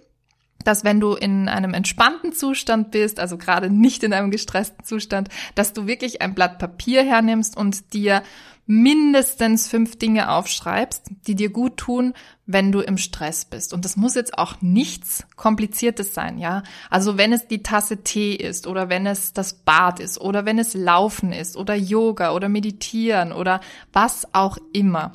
dass 0.64 0.84
wenn 0.84 1.00
du 1.00 1.14
in 1.14 1.48
einem 1.48 1.74
entspannten 1.74 2.32
Zustand 2.32 2.90
bist, 2.90 3.20
also 3.20 3.38
gerade 3.38 3.70
nicht 3.70 4.02
in 4.02 4.12
einem 4.12 4.30
gestressten 4.30 4.84
Zustand, 4.84 5.28
dass 5.54 5.72
du 5.72 5.86
wirklich 5.86 6.20
ein 6.20 6.34
Blatt 6.34 6.58
Papier 6.58 7.04
hernimmst 7.04 7.56
und 7.56 7.92
dir 7.92 8.22
mindestens 8.66 9.66
fünf 9.66 9.96
Dinge 9.96 10.30
aufschreibst, 10.30 11.10
die 11.26 11.34
dir 11.34 11.48
gut 11.48 11.78
tun, 11.78 12.12
wenn 12.44 12.70
du 12.70 12.80
im 12.80 12.98
Stress 12.98 13.46
bist. 13.46 13.72
Und 13.72 13.86
das 13.86 13.96
muss 13.96 14.14
jetzt 14.14 14.36
auch 14.36 14.60
nichts 14.60 15.26
Kompliziertes 15.36 16.12
sein, 16.12 16.36
ja. 16.36 16.62
Also 16.90 17.16
wenn 17.16 17.32
es 17.32 17.48
die 17.48 17.62
Tasse 17.62 18.02
Tee 18.04 18.34
ist 18.34 18.66
oder 18.66 18.90
wenn 18.90 19.06
es 19.06 19.32
das 19.32 19.54
Bad 19.54 20.00
ist 20.00 20.20
oder 20.20 20.44
wenn 20.44 20.58
es 20.58 20.74
Laufen 20.74 21.32
ist 21.32 21.56
oder 21.56 21.74
Yoga 21.74 22.32
oder 22.32 22.50
Meditieren 22.50 23.32
oder 23.32 23.62
was 23.94 24.34
auch 24.34 24.58
immer. 24.74 25.12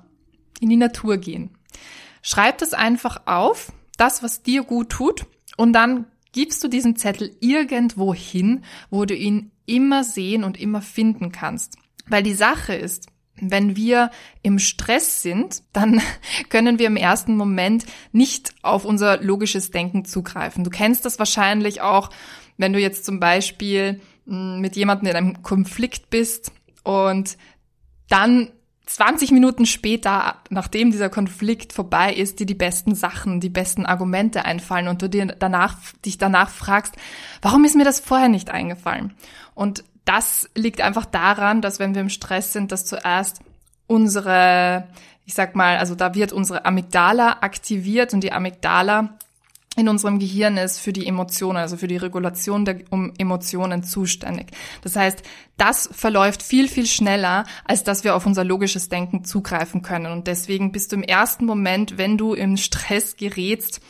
In 0.60 0.70
die 0.70 0.78
Natur 0.78 1.18
gehen. 1.18 1.52
Schreib 2.24 2.58
das 2.58 2.74
einfach 2.74 3.22
auf, 3.26 3.72
das, 3.98 4.24
was 4.24 4.42
dir 4.42 4.64
gut 4.64 4.90
tut 4.90 5.28
und 5.58 5.74
dann 5.74 6.06
gibst 6.32 6.64
du 6.64 6.68
diesen 6.68 6.96
Zettel 6.96 7.36
irgendwo 7.40 8.14
hin, 8.14 8.64
wo 8.90 9.06
du 9.06 9.16
ihn 9.16 9.52
immer 9.66 10.04
sehen 10.04 10.44
und 10.44 10.60
immer 10.60 10.82
finden 10.82 11.32
kannst. 11.32 11.78
Weil 12.08 12.24
die 12.24 12.34
Sache 12.34 12.74
ist, 12.74 13.08
wenn 13.36 13.76
wir 13.76 14.12
im 14.42 14.60
Stress 14.60 15.22
sind, 15.22 15.64
dann 15.74 16.02
können 16.50 16.80
wir 16.80 16.88
im 16.88 16.98
ersten 16.98 17.36
Moment 17.38 17.86
nicht 18.12 18.54
auf 18.62 18.86
unser 18.86 19.22
logisches 19.22 19.72
Denken 19.72 20.06
zugreifen. 20.06 20.64
Du 20.64 20.70
kennst 20.70 21.06
das 21.06 21.20
wahrscheinlich 21.20 21.82
auch, 21.82 22.10
wenn 22.58 22.74
du 22.74 22.80
jetzt 22.80 23.06
zum 23.06 23.20
Beispiel 23.20 24.02
hm, 24.26 24.60
mit 24.60 24.76
jemandem 24.76 25.10
in 25.10 25.16
einem 25.16 25.44
Konflikt 25.44 26.10
bist 26.10 26.52
und 26.84 27.38
dann 28.10 28.52
20 28.86 29.32
Minuten 29.32 29.66
später, 29.66 30.36
nachdem 30.50 30.92
dieser 30.92 31.10
Konflikt 31.10 31.72
vorbei 31.72 32.14
ist, 32.14 32.40
dir 32.40 32.46
die 32.46 32.54
besten 32.54 32.96
Sachen, 32.96 33.40
die 33.40 33.50
besten 33.50 33.86
Argumente 33.86 34.46
einfallen 34.46 34.90
und 34.90 35.02
du 35.02 35.10
dir 35.10 35.28
danach, 35.28 35.78
dich 36.06 36.18
danach 36.18 36.50
fragst, 36.50 36.96
warum 37.42 37.64
ist 37.64 37.76
mir 37.76 37.86
das 37.86 38.02
vorher 38.02 38.30
nicht 38.30 38.50
eingefallen? 38.50 39.14
Und 39.56 39.84
das 40.06 40.50
liegt 40.54 40.82
einfach 40.82 41.06
daran, 41.06 41.62
dass 41.62 41.80
wenn 41.80 41.96
wir 41.96 42.02
im 42.02 42.10
Stress 42.10 42.52
sind, 42.52 42.74
dass 42.74 42.86
zuerst 42.86 43.40
unsere, 43.88 44.88
ich 45.26 45.34
sag 45.34 45.56
mal, 45.56 45.78
also 45.78 45.96
da 45.96 46.14
wird 46.14 46.34
unsere 46.34 46.66
Amygdala 46.66 47.38
aktiviert 47.40 48.14
und 48.14 48.22
die 48.22 48.34
Amygdala 48.34 49.18
in 49.76 49.90
unserem 49.90 50.20
Gehirn 50.20 50.58
ist 50.58 50.80
für 50.80 50.94
die 50.94 51.08
Emotionen, 51.08 51.58
also 51.58 51.78
für 51.78 51.88
die 51.88 51.98
Regulation 51.98 52.64
der 52.64 52.82
Emotionen 53.18 53.84
zuständig. 53.84 54.48
Das 54.82 54.96
heißt, 54.96 55.24
das 55.58 55.90
verläuft 55.92 56.44
viel, 56.44 56.68
viel 56.68 56.86
schneller, 56.86 57.46
als 57.66 57.84
dass 57.84 58.04
wir 58.04 58.16
auf 58.16 58.26
unser 58.26 58.44
logisches 58.44 58.90
Denken 58.90 59.24
zugreifen 59.24 59.82
können. 59.82 60.12
Und 60.12 60.28
deswegen 60.28 60.72
bist 60.72 60.92
du 60.92 60.98
im 60.98 61.04
ersten 61.04 61.46
Moment, 61.46 61.98
wenn 61.98 62.18
du 62.18 62.34
im 62.34 62.58
Stress 62.58 63.18
gerätst, 63.18 63.82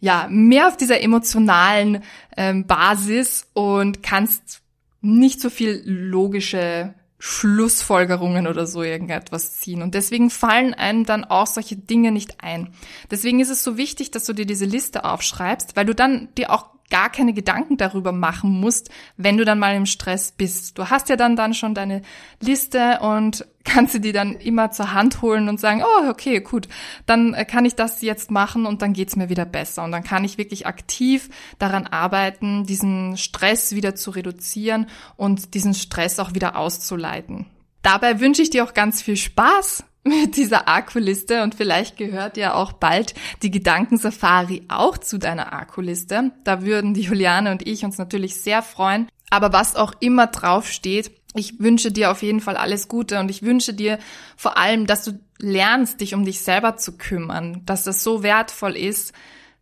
ja, 0.00 0.26
mehr 0.28 0.66
auf 0.66 0.76
dieser 0.76 1.00
emotionalen 1.00 2.02
ähm, 2.36 2.66
Basis 2.66 3.46
und 3.52 4.02
kannst 4.02 4.62
nicht 5.00 5.40
so 5.40 5.50
viel 5.50 5.82
logische 5.84 6.94
Schlussfolgerungen 7.24 8.48
oder 8.48 8.66
so 8.66 8.82
irgendetwas 8.82 9.52
ziehen. 9.52 9.80
Und 9.80 9.94
deswegen 9.94 10.28
fallen 10.28 10.74
einem 10.74 11.06
dann 11.06 11.24
auch 11.24 11.46
solche 11.46 11.76
Dinge 11.76 12.10
nicht 12.10 12.42
ein. 12.42 12.74
Deswegen 13.12 13.38
ist 13.38 13.48
es 13.48 13.62
so 13.62 13.76
wichtig, 13.76 14.10
dass 14.10 14.24
du 14.24 14.32
dir 14.32 14.44
diese 14.44 14.64
Liste 14.64 15.04
aufschreibst, 15.04 15.76
weil 15.76 15.86
du 15.86 15.94
dann 15.94 16.34
dir 16.36 16.50
auch 16.50 16.71
gar 16.90 17.10
keine 17.10 17.32
Gedanken 17.32 17.76
darüber 17.76 18.12
machen 18.12 18.60
musst, 18.60 18.90
wenn 19.16 19.36
du 19.36 19.44
dann 19.44 19.58
mal 19.58 19.74
im 19.74 19.86
Stress 19.86 20.32
bist. 20.32 20.76
Du 20.78 20.90
hast 20.90 21.08
ja 21.08 21.16
dann 21.16 21.36
dann 21.36 21.54
schon 21.54 21.74
deine 21.74 22.02
Liste 22.40 23.00
und 23.00 23.46
kannst 23.64 23.94
du 23.94 24.00
die 24.00 24.12
dann 24.12 24.34
immer 24.34 24.70
zur 24.70 24.92
Hand 24.92 25.22
holen 25.22 25.48
und 25.48 25.60
sagen, 25.60 25.82
oh, 25.82 26.10
okay, 26.10 26.40
gut, 26.40 26.68
dann 27.06 27.32
äh, 27.34 27.44
kann 27.44 27.64
ich 27.64 27.74
das 27.74 28.02
jetzt 28.02 28.30
machen 28.30 28.66
und 28.66 28.82
dann 28.82 28.92
geht's 28.92 29.16
mir 29.16 29.28
wieder 29.28 29.44
besser. 29.44 29.84
Und 29.84 29.92
dann 29.92 30.04
kann 30.04 30.24
ich 30.24 30.38
wirklich 30.38 30.66
aktiv 30.66 31.30
daran 31.58 31.86
arbeiten, 31.86 32.64
diesen 32.64 33.16
Stress 33.16 33.74
wieder 33.74 33.94
zu 33.94 34.10
reduzieren 34.10 34.86
und 35.16 35.54
diesen 35.54 35.74
Stress 35.74 36.18
auch 36.18 36.34
wieder 36.34 36.56
auszuleiten. 36.56 37.46
Dabei 37.82 38.20
wünsche 38.20 38.42
ich 38.42 38.50
dir 38.50 38.64
auch 38.64 38.74
ganz 38.74 39.02
viel 39.02 39.16
Spaß 39.16 39.84
mit 40.04 40.36
dieser 40.36 40.68
Akkuliste 40.68 41.42
und 41.42 41.54
vielleicht 41.54 41.96
gehört 41.96 42.36
ja 42.36 42.54
auch 42.54 42.72
bald 42.72 43.14
die 43.42 43.50
Gedankensafari 43.50 44.64
auch 44.68 44.98
zu 44.98 45.18
deiner 45.18 45.52
Akkuliste. 45.52 46.32
Da 46.44 46.62
würden 46.62 46.94
die 46.94 47.02
Juliane 47.02 47.52
und 47.52 47.66
ich 47.66 47.84
uns 47.84 47.98
natürlich 47.98 48.40
sehr 48.40 48.62
freuen. 48.62 49.08
Aber 49.30 49.52
was 49.52 49.76
auch 49.76 49.94
immer 50.00 50.26
drauf 50.26 50.68
steht, 50.68 51.12
ich 51.34 51.60
wünsche 51.60 51.92
dir 51.92 52.10
auf 52.10 52.22
jeden 52.22 52.40
Fall 52.40 52.56
alles 52.56 52.88
Gute 52.88 53.18
und 53.20 53.30
ich 53.30 53.42
wünsche 53.42 53.72
dir 53.72 53.98
vor 54.36 54.58
allem, 54.58 54.86
dass 54.86 55.04
du 55.04 55.12
lernst, 55.38 56.00
dich 56.00 56.14
um 56.14 56.24
dich 56.24 56.40
selber 56.40 56.76
zu 56.76 56.98
kümmern, 56.98 57.62
dass 57.64 57.84
das 57.84 58.02
so 58.02 58.22
wertvoll 58.22 58.76
ist, 58.76 59.12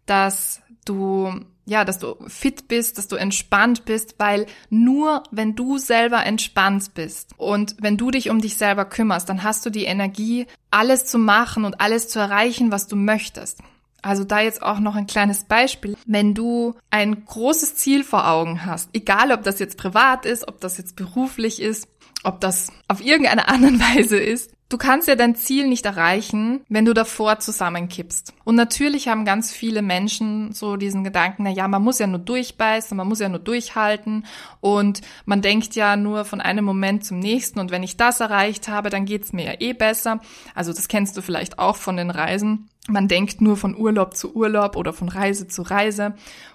dass 0.07 0.63
du 0.85 1.33
ja, 1.71 1.85
dass 1.85 2.01
du 2.01 2.17
fit 2.27 2.67
bist, 2.67 2.99
dass 2.99 3.07
du 3.07 3.15
entspannt 3.15 3.85
bist, 3.85 4.17
weil 4.19 4.47
nur 4.71 5.23
wenn 5.31 5.55
du 5.55 5.79
selber 5.79 6.27
entspannt 6.27 6.95
bist 6.95 7.31
und 7.37 7.77
wenn 7.79 7.97
du 7.97 8.11
dich 8.11 8.29
um 8.29 8.41
dich 8.41 8.57
selber 8.57 8.85
kümmerst, 8.85 9.29
dann 9.29 9.45
hast 9.45 9.65
du 9.65 9.71
die 9.71 9.85
Energie, 9.85 10.49
alles 10.73 11.07
zu 11.07 11.17
machen 11.17 11.65
und 11.65 11.81
alles 11.81 12.09
zu 12.09 12.19
erreichen, 12.19 12.73
was 12.73 12.89
du 12.89 12.97
möchtest. 12.97 13.61
Also 14.03 14.25
da 14.25 14.41
jetzt 14.41 14.63
auch 14.63 14.81
noch 14.81 14.97
ein 14.97 15.07
kleines 15.07 15.45
Beispiel. 15.45 15.97
Wenn 16.07 16.35
du 16.35 16.75
ein 16.91 17.25
großes 17.25 17.77
Ziel 17.77 18.05
vor 18.05 18.29
Augen 18.29 18.65
hast, 18.65 18.91
egal 18.93 19.33
ob 19.33 19.43
das 19.43 19.59
jetzt 19.59 19.77
privat 19.79 20.27
ist, 20.27 20.49
ob 20.49 20.61
das 20.61 20.79
jetzt 20.79 20.97
beruflich 20.97 21.61
ist, 21.61 21.89
ob 22.23 22.41
das 22.41 22.73
auf 22.89 23.03
irgendeine 23.03 23.49
andere 23.49 23.73
Weise 23.97 24.19
ist, 24.19 24.51
Du 24.71 24.79
kannst 24.79 25.09
ja 25.09 25.17
dein 25.17 25.35
Ziel 25.35 25.67
nicht 25.67 25.85
erreichen, 25.85 26.61
wenn 26.69 26.85
du 26.85 26.95
davor 26.95 27.41
zusammenkippst. 27.41 28.33
Und 28.45 28.55
natürlich 28.55 29.09
haben 29.09 29.25
ganz 29.25 29.53
viele 29.53 29.83
Menschen 29.83 30.53
so 30.53 30.77
diesen 30.77 31.03
Gedanken, 31.03 31.43
na 31.43 31.51
ja, 31.51 31.67
man 31.67 31.83
muss 31.83 31.99
ja 31.99 32.07
nur 32.07 32.21
durchbeißen, 32.21 32.97
man 32.97 33.09
muss 33.09 33.19
ja 33.19 33.29
nur 33.29 33.41
durchhalten 33.41 34.27
und 34.61 35.01
man 35.25 35.43
denkt 35.43 35.75
ja 35.75 35.97
nur 35.97 36.25
von 36.25 36.41
einem 36.41 36.65
Moment 36.65 37.05
zum 37.05 37.19
nächsten 37.19 37.59
und 37.59 37.73
wenn 37.73 37.83
ich 37.83 37.97
das 37.97 38.21
erreicht 38.21 38.69
habe, 38.69 38.91
dann 38.91 39.07
geht's 39.07 39.33
mir 39.33 39.45
ja 39.45 39.55
eh 39.59 39.73
besser. 39.73 40.21
Also 40.55 40.73
das 40.73 40.87
kennst 40.87 41.17
du 41.17 41.21
vielleicht 41.21 41.59
auch 41.59 41.77
von 41.77 41.97
den 41.97 42.11
Reisen. 42.11 42.69
Man 42.91 43.09
denkt 43.09 43.41
nur 43.41 43.57
von 43.57 43.77
Urlaub 43.77 44.17
zu 44.17 44.35
Urlaub 44.35 44.77
oder 44.77 44.93
von 44.93 45.09
Reise 45.09 45.49
zu 45.49 45.63
Reise. 45.63 46.15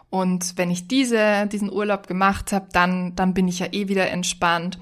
Und 0.09 0.57
wenn 0.57 0.69
ich 0.69 0.87
diese, 0.87 1.47
diesen 1.47 1.71
Urlaub 1.71 2.07
gemacht 2.07 2.51
habe, 2.51 2.67
dann, 2.71 3.15
dann 3.15 3.33
bin 3.33 3.47
ich 3.47 3.59
ja 3.59 3.67
eh 3.71 3.87
wieder 3.87 4.09
entspannt. 4.09 4.79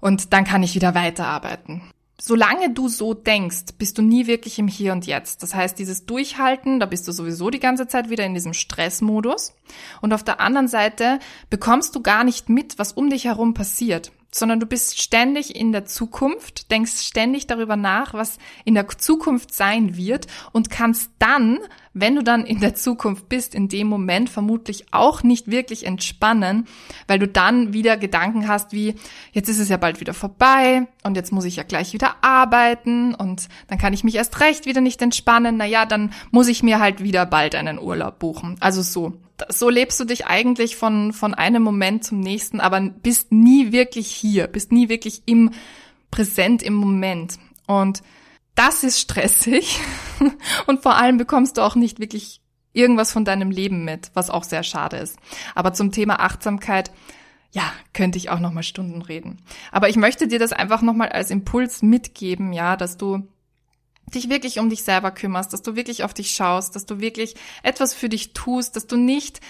Und 0.00 0.32
dann 0.32 0.44
kann 0.44 0.62
ich 0.62 0.74
wieder 0.74 0.94
weiterarbeiten 0.94 1.82
solange 2.24 2.70
du 2.70 2.86
so 2.88 3.14
denkst, 3.14 3.74
bist 3.78 3.98
du 3.98 4.02
nie 4.02 4.28
wirklich 4.28 4.60
im 4.60 4.68
Hier 4.68 4.92
und 4.92 5.06
Jetzt. 5.06 5.42
Das 5.42 5.56
heißt, 5.56 5.76
dieses 5.76 6.06
Durchhalten, 6.06 6.78
da 6.78 6.86
bist 6.86 7.08
du 7.08 7.12
sowieso 7.12 7.50
die 7.50 7.58
ganze 7.58 7.88
Zeit 7.88 8.10
wieder 8.10 8.24
in 8.24 8.32
diesem 8.32 8.54
Stressmodus. 8.54 9.54
Und 10.00 10.12
auf 10.12 10.22
der 10.22 10.38
anderen 10.38 10.68
Seite 10.68 11.18
bekommst 11.50 11.96
du 11.96 12.00
gar 12.00 12.22
nicht 12.22 12.48
mit, 12.48 12.78
was 12.78 12.92
um 12.92 13.10
dich 13.10 13.24
herum 13.24 13.54
passiert 13.54 14.12
sondern 14.34 14.60
du 14.60 14.66
bist 14.66 15.00
ständig 15.00 15.54
in 15.54 15.72
der 15.72 15.84
Zukunft, 15.84 16.70
denkst 16.70 17.02
ständig 17.02 17.46
darüber 17.46 17.76
nach, 17.76 18.14
was 18.14 18.38
in 18.64 18.74
der 18.74 18.88
Zukunft 18.88 19.54
sein 19.54 19.96
wird 19.96 20.26
und 20.52 20.70
kannst 20.70 21.10
dann, 21.18 21.58
wenn 21.92 22.16
du 22.16 22.22
dann 22.22 22.46
in 22.46 22.60
der 22.60 22.74
Zukunft 22.74 23.28
bist, 23.28 23.54
in 23.54 23.68
dem 23.68 23.86
Moment 23.86 24.30
vermutlich 24.30 24.86
auch 24.90 25.22
nicht 25.22 25.50
wirklich 25.50 25.84
entspannen, 25.84 26.66
weil 27.06 27.18
du 27.18 27.28
dann 27.28 27.74
wieder 27.74 27.98
Gedanken 27.98 28.48
hast 28.48 28.72
wie, 28.72 28.94
jetzt 29.32 29.50
ist 29.50 29.58
es 29.58 29.68
ja 29.68 29.76
bald 29.76 30.00
wieder 30.00 30.14
vorbei 30.14 30.86
und 31.04 31.16
jetzt 31.16 31.32
muss 31.32 31.44
ich 31.44 31.56
ja 31.56 31.62
gleich 31.62 31.92
wieder 31.92 32.16
arbeiten 32.22 33.14
und 33.14 33.48
dann 33.68 33.78
kann 33.78 33.92
ich 33.92 34.02
mich 34.02 34.14
erst 34.14 34.40
recht 34.40 34.64
wieder 34.64 34.80
nicht 34.80 35.02
entspannen, 35.02 35.58
naja, 35.58 35.84
dann 35.84 36.12
muss 36.30 36.48
ich 36.48 36.62
mir 36.62 36.80
halt 36.80 37.02
wieder 37.02 37.26
bald 37.26 37.54
einen 37.54 37.78
Urlaub 37.78 38.18
buchen. 38.18 38.56
Also 38.60 38.80
so 38.80 39.12
so 39.48 39.68
lebst 39.68 39.98
du 40.00 40.04
dich 40.04 40.26
eigentlich 40.26 40.76
von, 40.76 41.12
von 41.12 41.34
einem 41.34 41.62
Moment 41.62 42.04
zum 42.04 42.20
nächsten, 42.20 42.60
aber 42.60 42.80
bist 42.80 43.32
nie 43.32 43.72
wirklich 43.72 44.08
hier, 44.08 44.46
bist 44.46 44.72
nie 44.72 44.88
wirklich 44.88 45.22
im 45.26 45.50
Präsent, 46.10 46.62
im 46.62 46.74
Moment. 46.74 47.38
Und 47.66 48.02
das 48.54 48.84
ist 48.84 49.00
stressig. 49.00 49.80
Und 50.66 50.82
vor 50.82 50.96
allem 50.96 51.16
bekommst 51.16 51.56
du 51.56 51.62
auch 51.62 51.74
nicht 51.74 52.00
wirklich 52.00 52.40
irgendwas 52.72 53.12
von 53.12 53.24
deinem 53.24 53.50
Leben 53.50 53.84
mit, 53.84 54.10
was 54.14 54.30
auch 54.30 54.44
sehr 54.44 54.62
schade 54.62 54.96
ist. 54.96 55.18
Aber 55.54 55.72
zum 55.72 55.92
Thema 55.92 56.20
Achtsamkeit, 56.20 56.90
ja, 57.50 57.70
könnte 57.92 58.16
ich 58.16 58.30
auch 58.30 58.40
noch 58.40 58.52
mal 58.52 58.62
Stunden 58.62 59.02
reden. 59.02 59.42
Aber 59.70 59.88
ich 59.88 59.96
möchte 59.96 60.26
dir 60.26 60.38
das 60.38 60.52
einfach 60.52 60.80
noch 60.80 60.94
mal 60.94 61.10
als 61.10 61.30
Impuls 61.30 61.82
mitgeben, 61.82 62.52
ja, 62.52 62.76
dass 62.76 62.96
du 62.96 63.28
dich 64.06 64.28
wirklich 64.28 64.58
um 64.58 64.68
dich 64.68 64.82
selber 64.82 65.10
kümmerst, 65.10 65.52
dass 65.52 65.62
du 65.62 65.76
wirklich 65.76 66.04
auf 66.04 66.14
dich 66.14 66.30
schaust, 66.30 66.76
dass 66.76 66.86
du 66.86 67.00
wirklich 67.00 67.34
etwas 67.62 67.94
für 67.94 68.08
dich 68.08 68.32
tust, 68.32 68.76
dass 68.76 68.86
du 68.86 68.96
nicht 68.96 69.40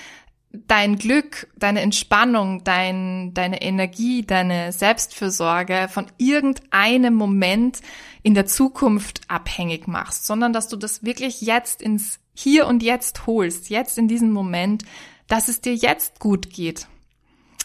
dein 0.53 0.97
Glück, 0.99 1.49
deine 1.57 1.81
Entspannung, 1.81 2.63
dein, 2.65 3.33
deine 3.35 3.63
Energie, 3.63 4.23
deine 4.23 4.73
Selbstfürsorge 4.73 5.89
von 5.91 6.07
irgendeinem 6.19 7.15
Moment 7.15 7.81
in 8.23 8.35
der 8.35 8.47
Zukunft 8.47 9.23
abhängig 9.29 9.89
machst, 9.89 10.27
sondern 10.27 10.53
dass 10.53 10.69
du 10.69 10.77
das 10.77 11.03
wirklich 11.03 11.41
jetzt 11.41 11.81
ins 11.81 12.21
Hier 12.35 12.67
und 12.67 12.83
Jetzt 12.83 13.27
holst, 13.27 13.71
jetzt 13.71 13.99
in 13.99 14.09
diesem 14.09 14.31
Moment, 14.31 14.85
dass 15.27 15.49
es 15.49 15.61
dir 15.61 15.75
jetzt 15.75 16.21
gut 16.21 16.51
geht. 16.51 16.87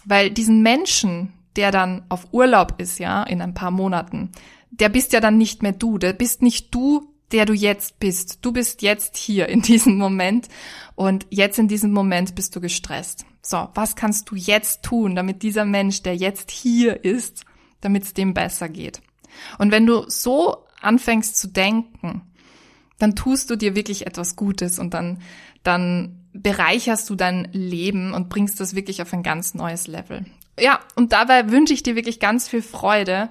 Weil 0.06 0.32
diesen 0.32 0.62
Menschen, 0.62 1.34
der 1.58 1.72
dann 1.72 2.06
auf 2.08 2.27
Urlaub 2.32 2.75
ist, 2.77 3.00
ja, 3.00 3.24
in 3.24 3.41
ein 3.41 3.53
paar 3.53 3.72
Monaten, 3.72 4.32
der 4.71 4.89
bist 4.89 5.13
ja 5.13 5.19
dann 5.19 5.38
nicht 5.38 5.63
mehr 5.63 5.71
du, 5.71 5.97
der 5.97 6.13
bist 6.13 6.41
nicht 6.41 6.74
du, 6.74 7.13
der 7.31 7.45
du 7.45 7.53
jetzt 7.53 8.00
bist. 8.00 8.39
Du 8.43 8.51
bist 8.51 8.81
jetzt 8.81 9.17
hier 9.17 9.50
in 9.50 9.62
diesem 9.62 9.97
Moment 9.97 10.47
und 10.95 11.25
jetzt 11.29 11.59
in 11.59 11.67
diesem 11.67 11.91
Moment 11.91 12.36
bist 12.36 12.55
du 12.55 12.62
gestresst. 12.62 13.25
So, 13.41 13.69
was 13.74 13.95
kannst 13.95 14.29
du 14.29 14.36
jetzt 14.36 14.83
tun, 14.83 15.15
damit 15.15 15.43
dieser 15.43 15.65
Mensch, 15.65 16.03
der 16.03 16.15
jetzt 16.15 16.51
hier 16.51 17.03
ist, 17.03 17.45
damit 17.81 18.03
es 18.03 18.13
dem 18.13 18.33
besser 18.33 18.69
geht? 18.69 19.01
Und 19.57 19.71
wenn 19.71 19.86
du 19.86 20.09
so 20.09 20.65
anfängst 20.81 21.38
zu 21.38 21.47
denken, 21.47 22.21
dann 23.00 23.15
tust 23.15 23.50
du 23.50 23.55
dir 23.55 23.75
wirklich 23.75 24.07
etwas 24.07 24.36
Gutes 24.36 24.79
und 24.79 24.93
dann, 24.93 25.21
dann 25.63 26.25
bereicherst 26.33 27.09
du 27.09 27.15
dein 27.15 27.50
Leben 27.51 28.13
und 28.13 28.29
bringst 28.29 28.59
das 28.59 28.75
wirklich 28.75 29.01
auf 29.01 29.13
ein 29.13 29.24
ganz 29.24 29.53
neues 29.53 29.88
Level. 29.88 30.25
Ja, 30.59 30.79
und 30.95 31.13
dabei 31.13 31.51
wünsche 31.51 31.74
ich 31.74 31.83
dir 31.83 31.95
wirklich 31.95 32.19
ganz 32.19 32.47
viel 32.47 32.62
Freude 32.62 33.29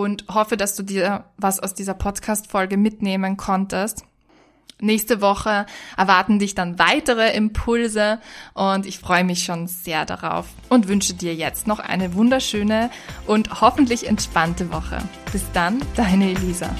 und 0.00 0.24
hoffe, 0.32 0.56
dass 0.56 0.76
du 0.76 0.82
dir 0.82 1.24
was 1.36 1.60
aus 1.60 1.74
dieser 1.74 1.94
Podcast-Folge 1.94 2.76
mitnehmen 2.76 3.36
konntest. 3.36 4.04
Nächste 4.80 5.20
Woche 5.20 5.66
erwarten 5.96 6.38
dich 6.38 6.54
dann 6.54 6.78
weitere 6.78 7.34
Impulse 7.34 8.20
und 8.54 8.86
ich 8.86 8.98
freue 8.98 9.24
mich 9.24 9.44
schon 9.44 9.68
sehr 9.68 10.04
darauf 10.04 10.46
und 10.68 10.88
wünsche 10.88 11.14
dir 11.14 11.34
jetzt 11.34 11.66
noch 11.66 11.78
eine 11.78 12.14
wunderschöne 12.14 12.90
und 13.26 13.60
hoffentlich 13.60 14.08
entspannte 14.08 14.72
Woche. 14.72 14.98
Bis 15.32 15.44
dann, 15.52 15.80
deine 15.96 16.32
Elisa. 16.32 16.70